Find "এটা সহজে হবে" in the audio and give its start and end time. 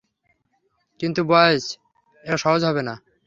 2.23-2.81